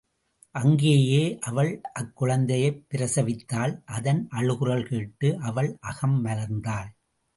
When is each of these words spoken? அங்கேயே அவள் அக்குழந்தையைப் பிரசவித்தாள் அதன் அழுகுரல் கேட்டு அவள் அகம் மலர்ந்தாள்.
அங்கேயே 0.51 1.37
அவள் 1.41 1.81
அக்குழந்தையைப் 1.99 2.79
பிரசவித்தாள் 2.89 3.75
அதன் 3.91 4.27
அழுகுரல் 4.31 4.85
கேட்டு 4.87 5.37
அவள் 5.41 5.77
அகம் 5.81 6.25
மலர்ந்தாள். 6.25 6.89